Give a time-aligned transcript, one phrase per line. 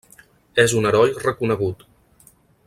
[0.63, 1.87] És un heroi reconegut.